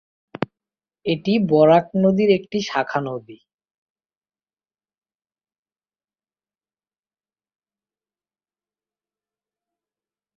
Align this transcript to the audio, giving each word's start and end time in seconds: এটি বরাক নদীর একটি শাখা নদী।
এটি 1.05 1.33
বরাক 1.49 1.85
নদীর 2.03 2.29
একটি 2.37 2.57
শাখা 2.69 2.99
নদী। 3.01 3.37